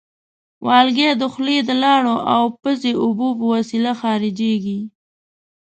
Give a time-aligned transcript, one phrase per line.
[0.65, 4.79] والګی د خولې د لاړو او پزې اوبو په وسیله خارجېږي.